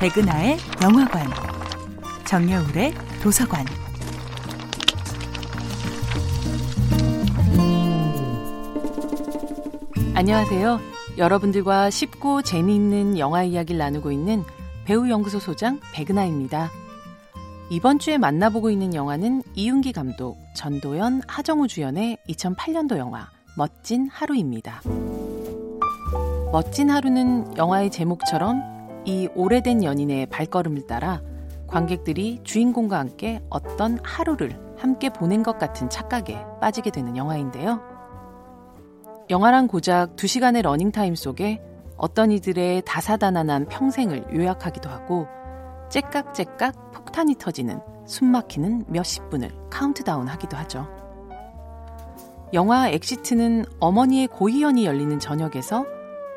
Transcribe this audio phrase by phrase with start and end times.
[0.00, 1.26] 백은하의 영화관,
[2.24, 3.66] 정여울의 도서관.
[10.14, 10.80] 안녕하세요.
[11.18, 14.42] 여러분들과 쉽고 재미있는 영화 이야기를 나누고 있는
[14.86, 16.70] 배우 연구소 소장 백은하입니다.
[17.68, 24.80] 이번 주에 만나보고 있는 영화는 이윤기 감독, 전도연, 하정우 주연의 2008년도 영화 멋진 하루입니다.
[26.52, 31.22] 멋진 하루는 영화의 제목처럼 이 오래된 연인의 발걸음을 따라
[31.66, 37.80] 관객들이 주인공과 함께 어떤 하루를 함께 보낸 것 같은 착각에 빠지게 되는 영화인데요.
[39.30, 41.62] 영화란 고작 2시간의 러닝타임 속에
[41.96, 45.28] 어떤 이들의 다사다난한 평생을 요약하기도 하고
[45.90, 50.88] 째깍째깍 폭탄이 터지는 숨막히는 몇십 분을 카운트다운 하기도 하죠.
[52.52, 55.84] 영화 엑시트는 어머니의 고희연이 열리는 저녁에서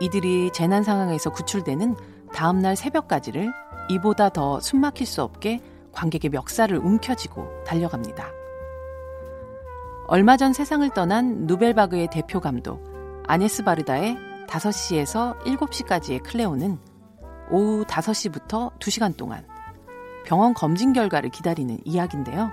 [0.00, 1.96] 이들이 재난 상황에서 구출되는
[2.32, 3.52] 다음날 새벽까지를
[3.90, 5.60] 이보다 더 숨막힐 수 없게
[5.92, 8.30] 관객의 멱살을 움켜쥐고 달려갑니다.
[10.06, 12.82] 얼마 전 세상을 떠난 누벨바그의 대표 감독
[13.26, 16.78] 아네스 바르다의 5시에서 7시까지의 클레오는
[17.50, 19.46] 오후 5시부터 2시간 동안
[20.24, 22.50] 병원 검진 결과를 기다리는 이야기인데요.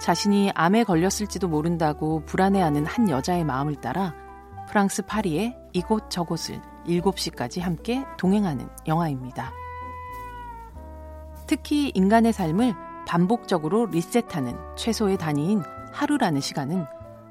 [0.00, 4.14] 자신이 암에 걸렸을지도 모른다고 불안해하는 한 여자의 마음을 따라
[4.68, 9.52] 프랑스 파리의 이곳저곳을 7시까지 함께 동행하는 영화입니다.
[11.46, 12.74] 특히 인간의 삶을
[13.06, 15.62] 반복적으로 리셋하는 최소의 단위인
[15.92, 16.86] 하루라는 시간은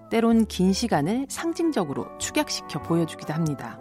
[0.09, 3.79] 때론 긴 시간을 상징적으로 축약시켜 보여주기도 합니다.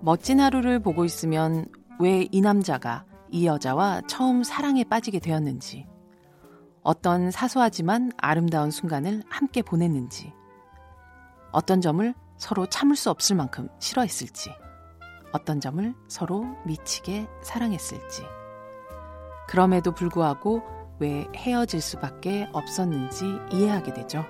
[0.00, 1.66] 멋진 하루를 보고 있으면
[1.98, 5.86] 왜 이 남자가 이 여자와 처음 사랑에 빠지게 되었는지,
[6.82, 10.32] 어떤 사소하지만 아름다운 순간을 함께 보냈는지,
[11.52, 14.50] 어떤 점을 서로 참을 수 없을 만큼 싫어했을지,
[15.30, 18.24] 어떤 점을 서로 미치게 사랑했을지,
[19.46, 20.62] 그럼에도 불구하고
[20.98, 24.24] 왜 헤어질 수밖에 없었는지 이해하게 되죠.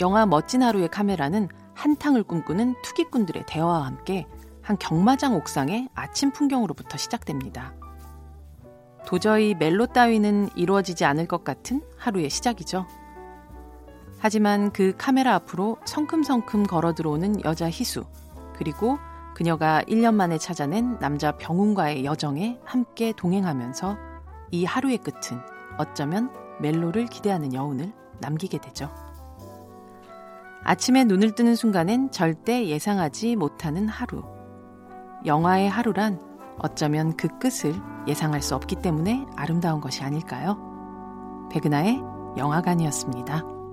[0.00, 4.26] 영화 멋진 하루의 카메라는 한탕을 꿈꾸는 투기꾼들의 대화와 함께
[4.62, 7.74] 한 경마장 옥상의 아침 풍경으로부터 시작됩니다.
[9.06, 12.86] 도저히 멜로 따위는 이루어지지 않을 것 같은 하루의 시작이죠.
[14.24, 18.06] 하지만 그 카메라 앞으로 성큼성큼 걸어 들어오는 여자 희수,
[18.56, 18.96] 그리고
[19.34, 23.98] 그녀가 1년 만에 찾아낸 남자 병훈과의 여정에 함께 동행하면서
[24.50, 25.38] 이 하루의 끝은
[25.76, 28.90] 어쩌면 멜로를 기대하는 여운을 남기게 되죠.
[30.62, 34.22] 아침에 눈을 뜨는 순간엔 절대 예상하지 못하는 하루.
[35.26, 36.18] 영화의 하루란
[36.60, 37.74] 어쩌면 그 끝을
[38.08, 40.56] 예상할 수 없기 때문에 아름다운 것이 아닐까요?
[41.52, 42.00] 백은하의
[42.38, 43.63] 영화관이었습니다.